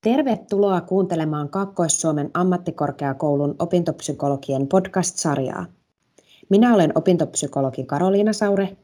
[0.00, 5.66] Tervetuloa kuuntelemaan Kaakkois-Suomen ammattikorkeakoulun opintopsykologien podcast-sarjaa.
[6.48, 8.76] Minä olen opintopsykologi Karoliina Saure.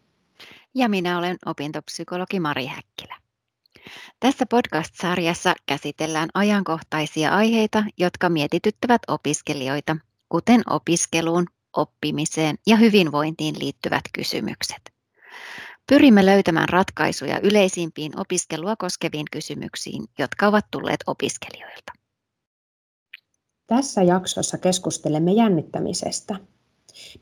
[0.74, 3.16] Ja minä olen opintopsykologi Mari Häkkilä.
[4.20, 9.96] Tässä podcast-sarjassa käsitellään ajankohtaisia aiheita, jotka mietityttävät opiskelijoita,
[10.28, 11.46] kuten opiskeluun,
[11.76, 14.92] oppimiseen ja hyvinvointiin liittyvät kysymykset.
[15.88, 21.92] Pyrimme löytämään ratkaisuja yleisimpiin opiskelua koskeviin kysymyksiin, jotka ovat tulleet opiskelijoilta.
[23.66, 26.36] Tässä jaksossa keskustelemme jännittämisestä.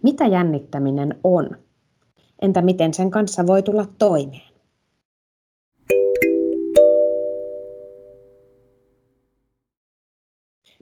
[0.02, 1.64] Mitä jännittäminen on?
[2.42, 4.54] Entä miten sen kanssa voi tulla toimeen?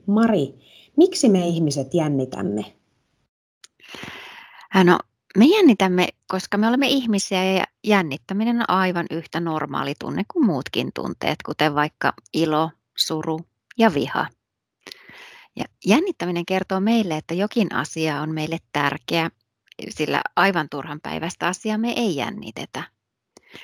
[0.07, 0.53] Mari,
[0.97, 2.65] miksi me ihmiset jännitämme?
[4.83, 4.99] No,
[5.37, 10.91] me jännitämme, koska me olemme ihmisiä ja jännittäminen on aivan yhtä normaali tunne kuin muutkin
[10.95, 13.39] tunteet, kuten vaikka ilo, suru
[13.77, 14.27] ja viha.
[15.55, 19.29] Ja jännittäminen kertoo meille, että jokin asia on meille tärkeä,
[19.89, 22.83] sillä aivan turhan päivästä asiaa me ei jännitetä.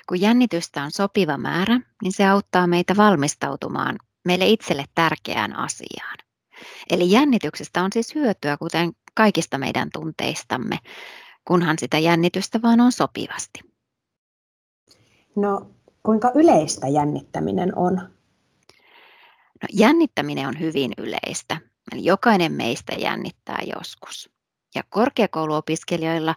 [0.09, 6.17] Kun jännitystä on sopiva määrä, niin se auttaa meitä valmistautumaan meille itselle tärkeään asiaan.
[6.89, 10.77] Eli jännityksestä on siis hyötyä, kuten kaikista meidän tunteistamme,
[11.49, 13.59] kunhan sitä jännitystä vaan on sopivasti.
[15.35, 15.71] No,
[16.03, 17.95] kuinka yleistä jännittäminen on?
[19.61, 21.57] No, jännittäminen on hyvin yleistä.
[21.91, 24.29] Eli jokainen meistä jännittää joskus.
[24.75, 26.35] Ja korkeakouluopiskelijoilla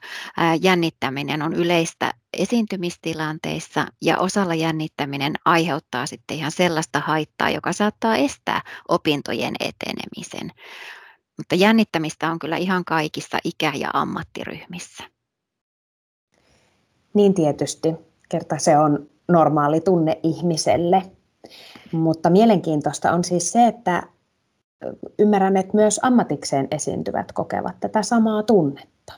[0.61, 8.63] jännittäminen on yleistä esiintymistilanteissa ja osalla jännittäminen aiheuttaa sitten ihan sellaista haittaa, joka saattaa estää
[8.89, 10.51] opintojen etenemisen.
[11.43, 15.05] Mutta jännittämistä on kyllä ihan kaikissa ikä- ja ammattiryhmissä.
[17.15, 17.95] Niin tietysti,
[18.29, 21.03] kerta se on normaali tunne ihmiselle.
[21.93, 24.03] Mutta mielenkiintoista on siis se, että
[25.19, 29.13] ymmärrän, että myös ammatikseen esiintyvät kokevat tätä samaa tunnetta.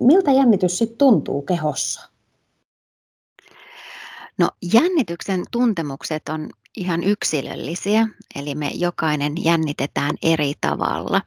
[0.00, 2.08] Miltä jännitys sitten tuntuu kehossa?
[4.38, 11.22] No jännityksen tuntemukset on ihan yksilöllisiä, eli me jokainen jännitetään eri tavalla.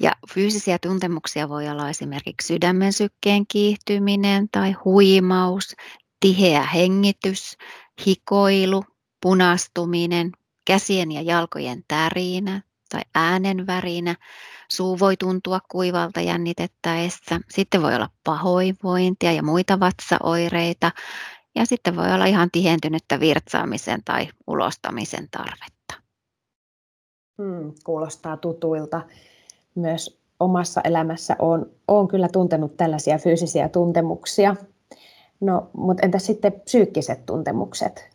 [0.00, 5.76] Ja fyysisiä tuntemuksia voi olla esimerkiksi sydämen sykkeen kiihtyminen tai huimaus,
[6.20, 7.56] tiheä hengitys,
[8.06, 8.84] hikoilu,
[9.22, 10.32] punastuminen,
[10.64, 14.14] käsien ja jalkojen tärinä tai äänen värinä.
[14.70, 17.40] Suu voi tuntua kuivalta jännitettäessä.
[17.50, 20.90] Sitten voi olla pahoinvointia ja muita vatsaoireita
[21.54, 25.94] ja sitten voi olla ihan tihentynyttä virtsaamisen tai ulostamisen tarvetta.
[27.42, 29.02] Hmm, kuulostaa tutuilta.
[29.74, 34.56] Myös omassa elämässä olen, olen kyllä tuntenut tällaisia fyysisiä tuntemuksia.
[35.40, 38.13] No, mutta entä sitten psyykkiset tuntemukset?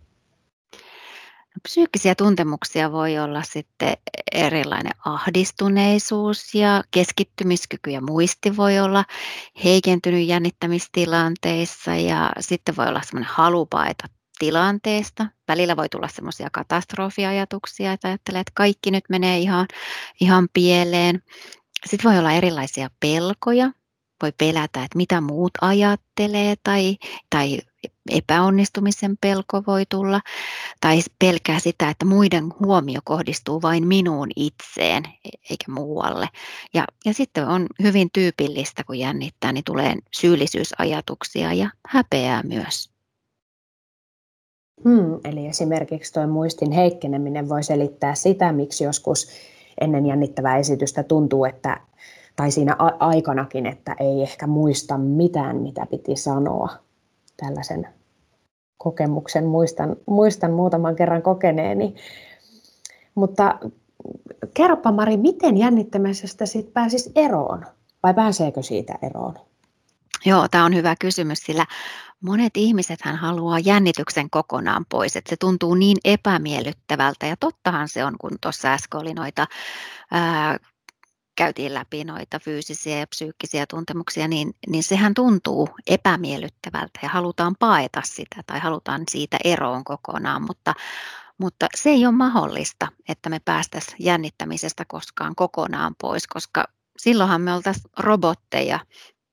[1.63, 3.93] Psyykkisiä tuntemuksia voi olla sitten
[4.31, 9.05] erilainen ahdistuneisuus ja keskittymiskyky ja muisti voi olla
[9.63, 14.07] heikentynyt jännittämistilanteissa ja sitten voi olla semmoinen halu paeta
[14.39, 15.27] tilanteesta.
[15.47, 19.67] Välillä voi tulla semmoisia katastrofiajatuksia, että ajattelee, että kaikki nyt menee ihan,
[20.21, 21.23] ihan pieleen.
[21.85, 23.71] Sitten voi olla erilaisia pelkoja,
[24.21, 26.97] voi pelätä, että mitä muut ajattelee tai,
[27.29, 27.59] tai
[28.09, 30.21] epäonnistumisen pelko voi tulla
[30.81, 36.27] tai pelkää sitä, että muiden huomio kohdistuu vain minuun itseen e-, eikä muualle.
[36.73, 42.89] Ja, ja sitten on hyvin tyypillistä, kun jännittää, niin tulee syyllisyysajatuksia ja häpeää myös.
[44.83, 49.29] Hmm, eli esimerkiksi tuo muistin heikkeneminen voi selittää sitä, miksi joskus
[49.81, 51.81] ennen jännittävää esitystä tuntuu, että
[52.39, 56.69] tai siinä aikanakin, että ei ehkä muista mitään, mitä piti sanoa.
[57.37, 57.87] Tällaisen
[58.77, 61.95] kokemuksen muistan, muistan muutaman kerran kokeneeni.
[63.15, 63.59] Mutta
[64.53, 67.65] kerropa Mari, miten jännittämisestä sit pääsisi eroon?
[68.03, 69.35] Vai pääseekö siitä eroon?
[70.25, 71.65] Joo, tämä on hyvä kysymys, sillä
[72.21, 78.05] monet ihmiset hän haluaa jännityksen kokonaan pois, että se tuntuu niin epämiellyttävältä ja tottahan se
[78.05, 79.47] on, kun tuossa äsken oli noita
[80.11, 80.57] ää,
[81.39, 88.01] käytiin läpi noita fyysisiä ja psyykkisiä tuntemuksia, niin, niin sehän tuntuu epämiellyttävältä ja halutaan paeta
[88.05, 90.73] sitä tai halutaan siitä eroon kokonaan, mutta,
[91.37, 96.65] mutta se ei ole mahdollista, että me päästäisiin jännittämisestä koskaan kokonaan pois, koska
[96.97, 98.79] silloinhan me oltaisiin robotteja,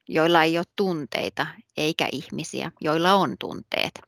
[0.09, 4.01] joilla ei ole tunteita, eikä ihmisiä, joilla on tunteet.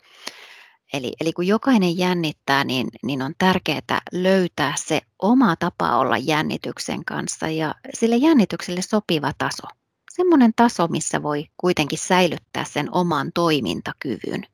[0.93, 7.05] Eli, eli kun jokainen jännittää, niin, niin on tärkeää löytää se oma tapa olla jännityksen
[7.05, 9.63] kanssa ja sille jännitykselle sopiva taso.
[10.11, 14.47] Semmoinen taso, missä voi kuitenkin säilyttää sen oman toimintakyvyn.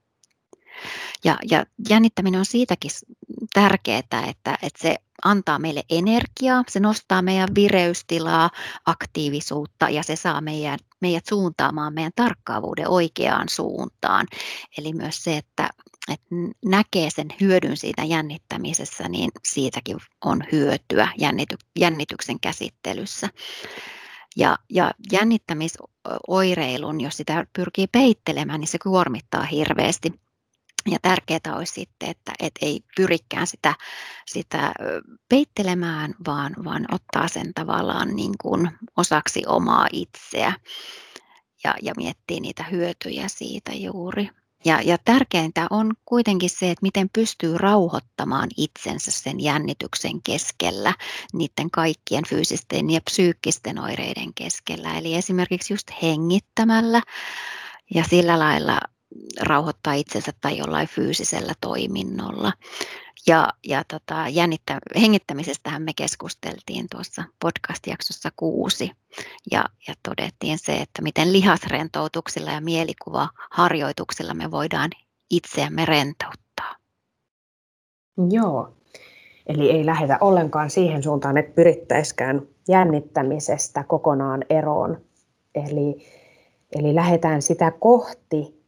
[1.24, 2.90] Ja, ja jännittäminen on siitäkin
[3.54, 3.98] tärkeää,
[4.28, 8.50] että, että se antaa meille energiaa, se nostaa meidän vireystilaa,
[8.86, 14.26] aktiivisuutta ja se saa meidän, meidät suuntaamaan meidän tarkkaavuuden oikeaan suuntaan.
[14.78, 15.68] Eli myös se, että,
[16.12, 16.34] että
[16.64, 23.28] näkee sen hyödyn siitä jännittämisessä, niin siitäkin on hyötyä jännity, jännityksen käsittelyssä.
[24.36, 30.12] Ja, ja jännittämisoireilun, jos sitä pyrkii peittelemään, niin se kuormittaa hirveästi.
[30.90, 33.74] Ja tärkeää olisi sitten, että et ei pyrikään sitä,
[34.26, 34.72] sitä
[35.28, 40.52] peittelemään, vaan, vaan ottaa sen tavallaan niin kuin osaksi omaa itseä
[41.64, 44.28] ja, ja miettii niitä hyötyjä siitä juuri.
[44.64, 50.94] Ja, ja tärkeintä on kuitenkin se, että miten pystyy rauhoittamaan itsensä sen jännityksen keskellä,
[51.32, 54.98] niiden kaikkien fyysisten ja psyykkisten oireiden keskellä.
[54.98, 57.02] Eli esimerkiksi just hengittämällä
[57.94, 58.80] ja sillä lailla
[59.40, 62.52] rauhoittaa itsensä tai jollain fyysisellä toiminnolla.
[63.26, 68.90] Ja, ja tota, jännittä, hengittämisestähän me keskusteltiin tuossa podcast-jaksossa kuusi
[69.52, 74.90] ja, ja todettiin se, että miten lihasrentoutuksilla ja mielikuvaharjoituksilla me voidaan
[75.30, 76.76] itseämme rentouttaa.
[78.30, 78.76] Joo,
[79.46, 85.00] eli ei lähdetä ollenkaan siihen suuntaan, että pyrittäisikään jännittämisestä kokonaan eroon.
[85.54, 86.06] Eli,
[86.72, 88.64] eli lähdetään sitä kohti,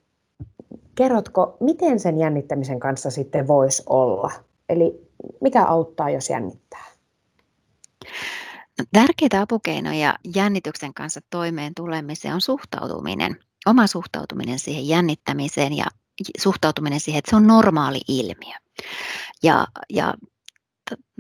[0.95, 4.33] Kerrotko, miten sen jännittämisen kanssa sitten voisi olla?
[4.69, 4.93] Eli
[5.41, 6.85] mikä auttaa, jos jännittää?
[8.79, 13.37] No, tärkeitä apukeinoja jännityksen kanssa toimeen tulemiseen on suhtautuminen,
[13.67, 15.87] oma suhtautuminen siihen jännittämiseen ja
[16.39, 18.55] suhtautuminen siihen, että se on normaali ilmiö.
[19.43, 20.15] Ja, ja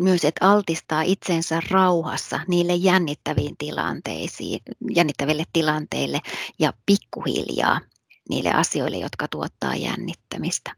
[0.02, 4.60] myös, että altistaa itsensä rauhassa niille jännittäviin tilanteisiin,
[4.94, 6.20] jännittäville tilanteille
[6.58, 7.80] ja pikkuhiljaa
[8.28, 10.72] niille asioille, jotka tuottaa jännittämistä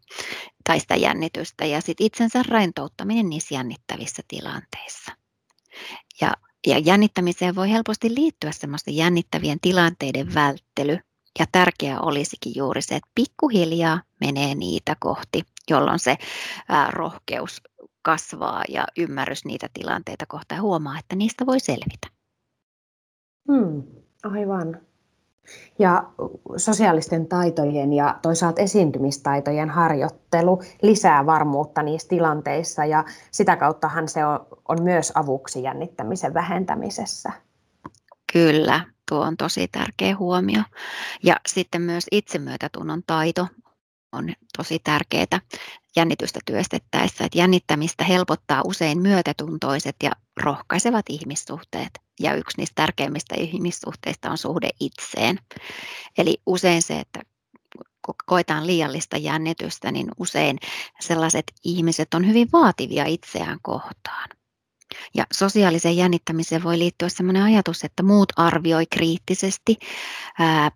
[0.65, 5.13] tai sitä jännitystä ja sitten itsensä rentouttaminen niissä jännittävissä tilanteissa.
[6.21, 6.33] Ja,
[6.67, 10.99] ja jännittämiseen voi helposti liittyä semmoisten jännittävien tilanteiden välttely
[11.39, 16.17] ja tärkeää olisikin juuri se, että pikkuhiljaa menee niitä kohti, jolloin se
[16.69, 17.63] ää, rohkeus
[18.03, 22.09] kasvaa ja ymmärrys niitä tilanteita kohtaan huomaa, että niistä voi selvitä.
[23.53, 23.83] Hmm,
[24.25, 24.88] aivan.
[25.79, 26.05] Ja
[26.57, 34.47] sosiaalisten taitojen ja toisaalta esiintymistaitojen harjoittelu lisää varmuutta niissä tilanteissa ja sitä kauttahan se on,
[34.69, 37.33] on myös avuksi jännittämisen vähentämisessä.
[38.33, 40.63] Kyllä, tuo on tosi tärkeä huomio.
[41.23, 43.47] Ja sitten myös itsemyötätunnon taito
[44.13, 45.41] on tosi tärkeää
[45.97, 47.25] jännitystä työstettäessä.
[47.25, 50.11] Että jännittämistä helpottaa usein myötätuntoiset ja
[50.43, 52.08] rohkaisevat ihmissuhteet.
[52.21, 55.39] Ja yksi niistä tärkeimmistä ihmissuhteista on suhde itseen.
[56.19, 57.21] Eli usein se, että
[58.05, 60.59] kun koetaan liiallista jännitystä, niin usein
[61.01, 64.29] sellaiset ihmiset on hyvin vaativia itseään kohtaan.
[65.15, 69.77] Ja sosiaaliseen jännittämiseen voi liittyä sellainen ajatus, että muut arvioi kriittisesti
[70.39, 70.71] ää,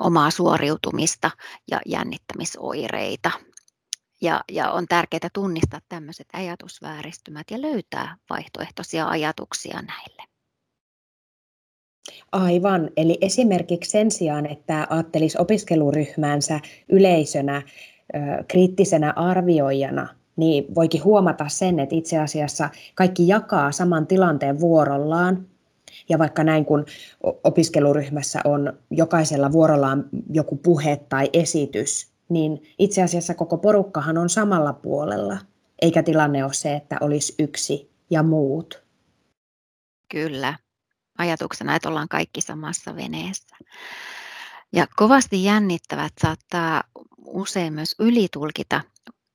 [0.00, 1.30] omaa suoriutumista
[1.70, 3.30] ja jännittämisoireita.
[4.20, 10.33] Ja, ja on tärkeää tunnistaa tämmöiset ajatusvääristymät ja löytää vaihtoehtoisia ajatuksia näille.
[12.32, 12.90] Aivan.
[12.96, 17.62] Eli esimerkiksi sen sijaan, että ajattelisi opiskeluryhmäänsä yleisönä,
[18.48, 25.46] kriittisenä arvioijana, niin voikin huomata sen, että itse asiassa kaikki jakaa saman tilanteen vuorollaan.
[26.08, 26.84] Ja vaikka näin kun
[27.44, 34.72] opiskeluryhmässä on jokaisella vuorollaan joku puhe tai esitys, niin itse asiassa koko porukkahan on samalla
[34.72, 35.38] puolella,
[35.82, 38.84] eikä tilanne ole se, että olisi yksi ja muut.
[40.10, 40.54] Kyllä,
[41.18, 43.56] ajatuksena, että ollaan kaikki samassa veneessä.
[44.72, 46.82] Ja kovasti jännittävät saattaa
[47.24, 48.80] usein myös ylitulkita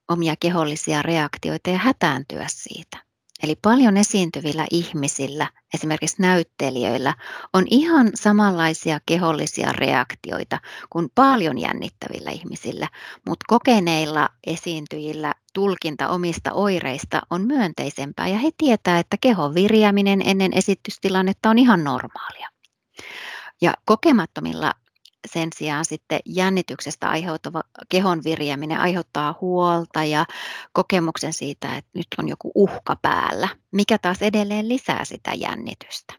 [0.07, 3.08] omia kehollisia reaktioita ja hätääntyä siitä.
[3.43, 7.15] Eli paljon esiintyvillä ihmisillä, esimerkiksi näyttelijöillä,
[7.53, 12.87] on ihan samanlaisia kehollisia reaktioita kuin paljon jännittävillä ihmisillä,
[13.27, 20.53] mutta kokeneilla esiintyjillä tulkinta omista oireista on myönteisempää ja he tietää, että kehon viriäminen ennen
[20.53, 22.49] esitystilannetta on ihan normaalia.
[23.61, 24.73] Ja kokemattomilla
[25.27, 30.25] sen sijaan sitten jännityksestä aiheutuva kehon virjäminen aiheuttaa huolta ja
[30.73, 36.13] kokemuksen siitä, että nyt on joku uhka päällä, mikä taas edelleen lisää sitä jännitystä.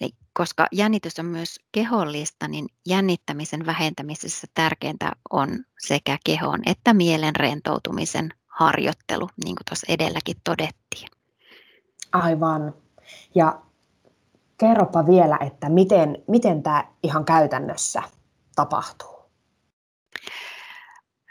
[0.00, 7.36] Eli koska jännitys on myös kehollista, niin jännittämisen vähentämisessä tärkeintä on sekä kehon että mielen
[7.36, 11.08] rentoutumisen harjoittelu, niin kuin tuossa edelläkin todettiin.
[12.12, 12.74] Aivan.
[13.34, 13.62] Ja
[14.62, 18.02] kerropa vielä, että miten, miten tämä ihan käytännössä
[18.56, 19.22] tapahtuu?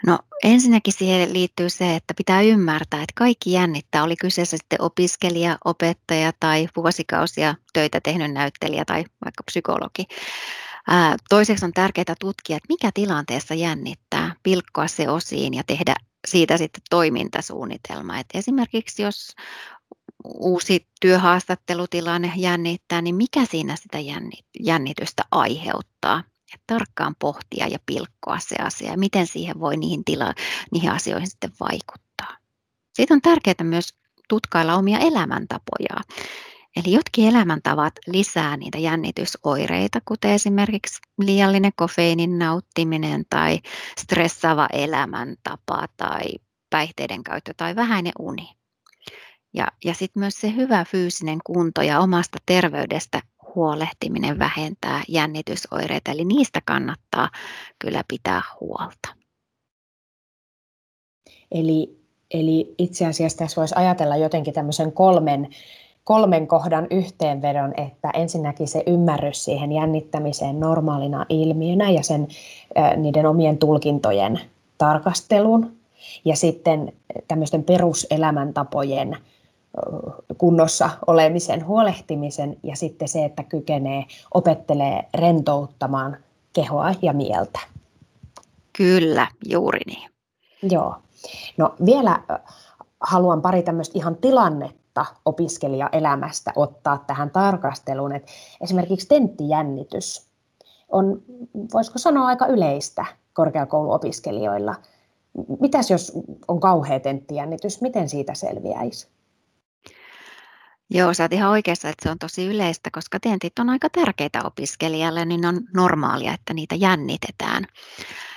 [0.05, 5.57] No ensinnäkin siihen liittyy se, että pitää ymmärtää, että kaikki jännittää, oli kyseessä sitten opiskelija,
[5.65, 10.05] opettaja tai vuosikausia töitä tehnyt näyttelijä tai vaikka psykologi.
[11.29, 15.95] Toiseksi on tärkeää tutkia, että mikä tilanteessa jännittää, pilkkoa se osiin ja tehdä
[16.27, 18.19] siitä sitten toimintasuunnitelma.
[18.19, 19.35] Et esimerkiksi jos
[20.23, 23.97] uusi työhaastattelutilanne jännittää, niin mikä siinä sitä
[24.59, 26.23] jännitystä aiheuttaa?
[26.53, 30.33] Et tarkkaan pohtia ja pilkkoa se asia ja miten siihen voi niihin, tila,
[30.71, 32.37] niihin asioihin sitten vaikuttaa.
[32.93, 33.89] Siitä on tärkeää myös
[34.29, 36.01] tutkailla omia elämäntapoja.
[36.75, 43.59] Eli jotkin elämäntavat lisää niitä jännitysoireita, kuten esimerkiksi liiallinen kofeiinin nauttiminen tai
[43.99, 46.21] stressaava elämäntapa tai
[46.69, 48.60] päihteiden käyttö tai vähäinen uni.
[49.53, 53.21] Ja, ja sitten myös se hyvä fyysinen kunto ja omasta terveydestä
[53.55, 57.29] huolehtiminen vähentää jännitysoireita, eli niistä kannattaa
[57.79, 59.15] kyllä pitää huolta.
[61.51, 61.99] Eli,
[62.33, 65.49] eli itse asiassa tässä voisi ajatella jotenkin tämmöisen kolmen
[66.03, 72.27] kolmen kohdan yhteenvedon, että ensinnäkin se ymmärrys siihen jännittämiseen normaalina ilmiönä ja sen
[72.97, 74.39] niiden omien tulkintojen
[74.77, 75.75] tarkastelun
[76.25, 76.93] ja sitten
[77.27, 79.17] tämmöisten peruselämäntapojen
[80.37, 86.17] kunnossa olemisen huolehtimisen ja sitten se, että kykenee opettelee rentouttamaan
[86.53, 87.59] kehoa ja mieltä.
[88.77, 90.09] Kyllä, juuri niin.
[90.61, 90.95] Joo.
[91.57, 92.19] No vielä
[93.01, 98.15] haluan pari tämmöistä ihan tilannetta opiskelijaelämästä ottaa tähän tarkasteluun.
[98.15, 100.27] että esimerkiksi tenttijännitys
[100.89, 101.21] on,
[101.73, 104.75] voisiko sanoa, aika yleistä korkeakouluopiskelijoilla.
[105.59, 106.11] Mitäs jos
[106.47, 109.07] on kauhea tenttijännitys, miten siitä selviäisi?
[110.93, 114.41] Joo, sä oot ihan oikeassa, että se on tosi yleistä, koska tentit on aika tärkeitä
[114.43, 117.65] opiskelijalle, niin on normaalia, että niitä jännitetään.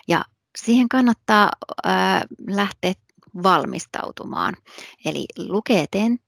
[0.09, 0.25] Ja
[0.59, 1.51] siihen kannattaa
[1.87, 2.93] äh, lähteä
[3.43, 4.57] valmistautumaan.
[5.05, 6.21] Eli lukee tent,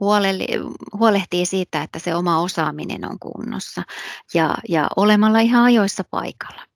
[0.00, 0.66] huolehtiin,
[0.98, 3.82] huolehtii siitä, että se oma osaaminen on kunnossa
[4.34, 6.66] ja, ja olemalla ihan ajoissa paikalla.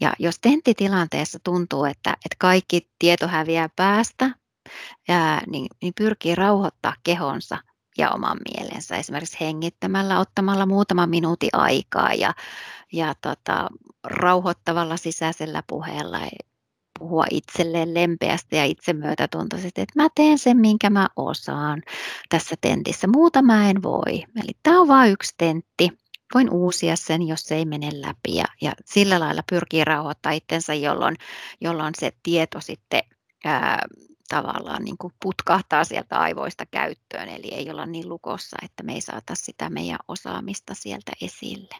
[0.00, 4.30] Ja jos tenttitilanteessa tuntuu, että, että kaikki tieto häviää päästä,
[5.08, 7.58] ää, niin, niin pyrkii rauhoittaa kehonsa
[7.98, 12.34] ja oman mielensä, esimerkiksi hengittämällä, ottamalla muutama minuutin aikaa ja,
[12.92, 13.68] ja tota,
[14.04, 16.18] rauhoittavalla sisäisellä puheella
[16.98, 21.82] puhua itselleen lempeästi ja itsemyötätuntoisesti, että mä teen sen, minkä mä osaan
[22.28, 23.06] tässä tentissä.
[23.06, 24.12] Muuta mä en voi.
[24.12, 25.88] Eli tämä on vain yksi tentti.
[26.34, 30.74] Voin uusia sen, jos se ei mene läpi ja, ja sillä lailla pyrkii rauhoittaa itsensä,
[30.74, 31.16] jolloin,
[31.60, 33.02] jolloin se tieto sitten
[33.44, 33.82] ää,
[34.30, 39.00] tavallaan niin kuin putkahtaa sieltä aivoista käyttöön, eli ei olla niin lukossa, että me ei
[39.00, 41.74] saata sitä meidän osaamista sieltä esille.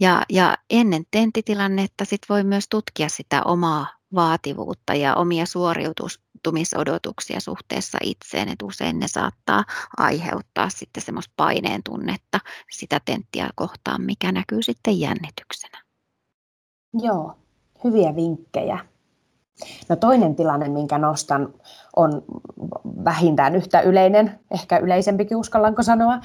[0.00, 7.98] Ja, ja ennen tenttitilannetta sit voi myös tutkia sitä omaa vaativuutta ja omia suoriutumisodotuksia suhteessa
[8.02, 9.64] itseen, että usein ne saattaa
[9.98, 12.38] aiheuttaa sitten semmoista paineen tunnetta
[12.70, 15.82] sitä tenttiä kohtaan, mikä näkyy sitten jännityksenä.
[17.02, 17.36] Joo,
[17.84, 18.91] hyviä vinkkejä.
[19.88, 21.54] No toinen tilanne, minkä nostan,
[21.96, 22.22] on
[23.04, 26.18] vähintään yhtä yleinen, ehkä yleisempikin uskallanko sanoa,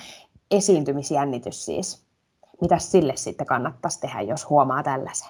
[0.52, 2.08] esiintymisjännitys siis
[2.62, 5.30] mitä sille sitten kannattaisi tehdä, jos huomaa tällaisen?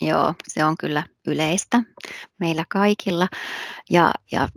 [0.00, 1.82] Joo, se on kyllä yleistä
[2.40, 3.28] meillä kaikilla.
[3.90, 4.48] Ja, ja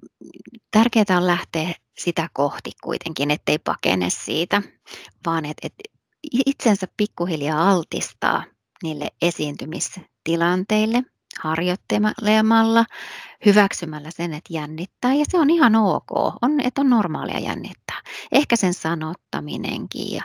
[0.71, 4.61] tärkeää on lähteä sitä kohti kuitenkin, ettei pakene siitä,
[5.25, 5.73] vaan että et
[6.45, 8.43] itsensä pikkuhiljaa altistaa
[8.83, 11.03] niille esiintymistilanteille
[11.39, 12.85] harjoittelemalla,
[13.45, 15.13] hyväksymällä sen, että jännittää.
[15.13, 18.01] Ja se on ihan ok, on, että on normaalia jännittää.
[18.31, 20.23] Ehkä sen sanottaminenkin ja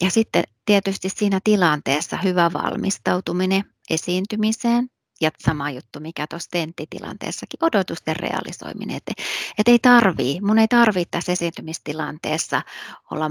[0.00, 4.90] ja sitten tietysti siinä tilanteessa hyvä valmistautuminen esiintymiseen
[5.20, 8.96] ja sama juttu, mikä tuossa tenttitilanteessakin, odotusten realisoiminen.
[8.96, 9.12] Että
[9.58, 12.62] et ei tarvii, mun ei tarvitse tässä esiintymistilanteessa
[13.10, 13.30] olla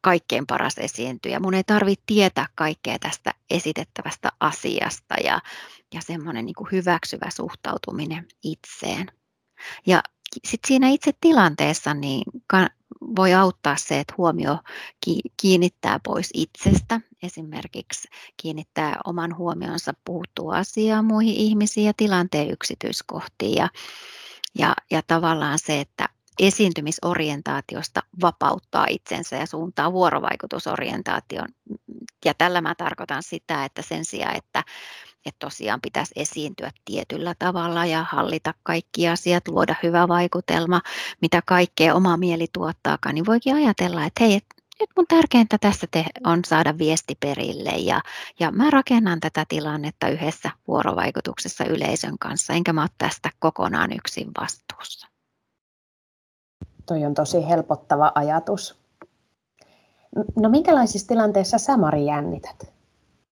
[0.00, 1.40] kaikkein paras esiintyjä.
[1.40, 5.40] Mun ei tarvitse tietää kaikkea tästä esitettävästä asiasta ja,
[5.94, 9.06] ja semmoinen niin hyväksyvä suhtautuminen itseen.
[9.86, 10.02] Ja
[10.44, 12.22] sitten siinä itse tilanteessa niin
[13.16, 14.58] voi auttaa se, että huomio
[15.36, 23.68] kiinnittää pois itsestä, esimerkiksi kiinnittää oman huomionsa puhuttua asiaa muihin ihmisiin ja tilanteen yksityiskohtiin ja,
[24.58, 26.08] ja, ja tavallaan se, että
[26.40, 31.48] esiintymisorientaatiosta vapauttaa itsensä ja suuntaa vuorovaikutusorientaation.
[32.24, 34.64] Ja tällä mä tarkoitan sitä, että sen sijaan, että
[35.26, 40.80] että tosiaan pitäisi esiintyä tietyllä tavalla ja hallita kaikki asiat, luoda hyvä vaikutelma,
[41.22, 44.40] mitä kaikkea oma mieli tuottaakaan, niin voikin ajatella, että hei,
[44.80, 48.00] nyt mun tärkeintä tässä te- on saada viesti perille ja,
[48.40, 54.30] ja mä rakennan tätä tilannetta yhdessä vuorovaikutuksessa yleisön kanssa, enkä mä ole tästä kokonaan yksin
[54.40, 55.08] vastuussa.
[56.86, 58.80] Toi on tosi helpottava ajatus.
[60.36, 62.72] No minkälaisissa tilanteissa sä Mari jännität?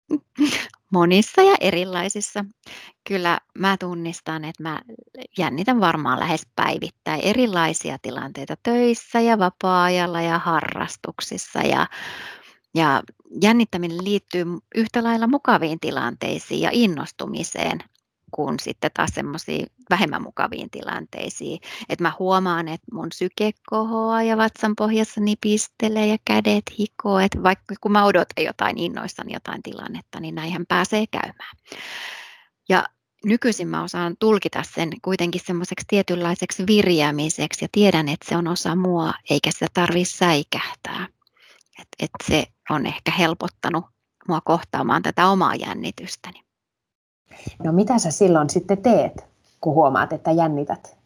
[0.96, 2.46] Monissa ja erilaisissa.
[3.08, 4.82] Kyllä mä tunnistan, että mä
[5.38, 11.60] jännitän varmaan lähes päivittäin erilaisia tilanteita töissä ja vapaa-ajalla ja harrastuksissa.
[11.60, 11.88] Ja,
[12.76, 13.04] ja
[13.42, 17.80] jännittäminen liittyy yhtä lailla mukaviin tilanteisiin ja innostumiseen
[18.36, 21.60] kuin sitten taas semmoisiin vähemmän mukaviin tilanteisiin.
[21.90, 27.20] Että mä huomaan, että mun syke kohoaa ja vatsan pohjassa nipistelee ja kädet hikoo.
[27.20, 31.58] Että vaikka kun mä odotan jotain innoissani jotain tilannetta, niin näinhän pääsee käymään.
[32.70, 32.84] Ja
[33.26, 38.76] nykyisin mä osaan tulkita sen kuitenkin semmoiseksi tietynlaiseksi virjäämiseksi ja tiedän, että se on osa
[38.76, 41.08] mua, eikä sitä tarvitse säikähtää.
[41.82, 43.86] Että et se on ehkä helpottanut
[44.28, 46.46] mua kohtaamaan tätä omaa jännitystäni.
[47.64, 49.26] No mitä sä silloin sitten teet,
[49.62, 50.98] kun huomaat, että jännität?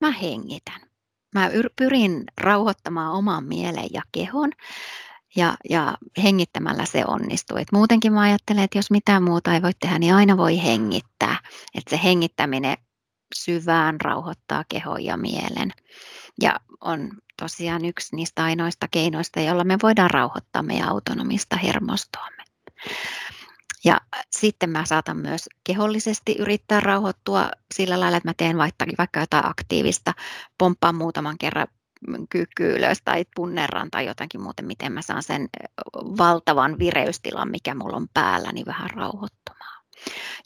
[0.00, 0.80] Mä hengitän.
[1.34, 4.50] Mä pyrin rauhoittamaan oman mielen ja kehon
[5.36, 7.56] ja, ja hengittämällä se onnistuu.
[7.56, 11.36] Et muutenkin mä ajattelen, että jos mitään muuta ei voi tehdä, niin aina voi hengittää.
[11.74, 12.76] Että se hengittäminen
[13.34, 15.70] syvään rauhoittaa kehon ja mielen.
[16.40, 17.10] Ja on
[17.40, 22.44] tosiaan yksi niistä ainoista keinoista, joilla me voidaan rauhoittaa meidän autonomista hermostoamme.
[23.84, 24.00] Ja
[24.30, 29.46] sitten mä saatan myös kehollisesti yrittää rauhoittua sillä lailla, että mä teen vaikka, vaikka jotain
[29.46, 30.12] aktiivista,
[30.58, 31.66] pomppaan muutaman kerran
[32.30, 35.48] kyykky ylös tai punnerran tai jotakin muuten, miten mä saan sen
[35.94, 39.84] valtavan vireystilan, mikä mulla on päällä, niin vähän rauhoittumaan.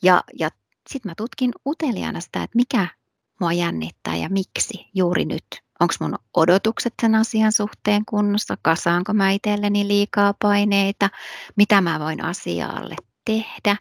[0.02, 0.50] Ja, ja
[0.88, 2.88] sitten mä tutkin uteliaana sitä, että mikä
[3.40, 5.45] mua jännittää ja miksi juuri nyt.
[5.80, 11.11] Onko mun odotukset sen asian suhteen kunnossa, kasaanko mä itselleni liikaa paineita,
[11.57, 12.97] mitä mä voin asialle
[13.28, 13.76] tehdä,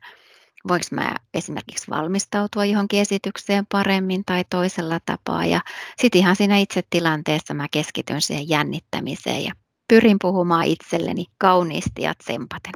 [0.67, 5.45] voinko mä esimerkiksi valmistautua johonkin esitykseen paremmin tai toisella tapaa.
[5.45, 5.61] Ja
[6.01, 9.53] sitten ihan siinä itse tilanteessa mä keskityn siihen jännittämiseen ja
[9.87, 12.73] pyrin puhumaan itselleni kauniisti ja tsempaten.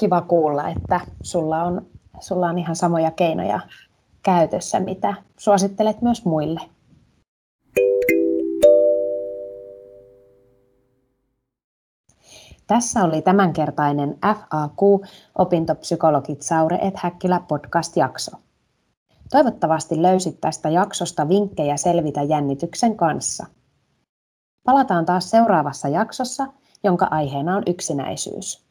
[0.00, 1.86] Kiva kuulla, että sulla on,
[2.20, 3.60] sulla on ihan samoja keinoja
[4.22, 6.60] käytössä, mitä suosittelet myös muille.
[12.72, 15.06] Tässä oli tämänkertainen FAQ
[15.38, 18.30] Opintopsykologit Saure et Häkkilä podcast-jakso.
[19.30, 23.46] Toivottavasti löysit tästä jaksosta vinkkejä selvitä jännityksen kanssa.
[24.64, 26.46] Palataan taas seuraavassa jaksossa,
[26.84, 28.64] jonka aiheena on yksinäisyys.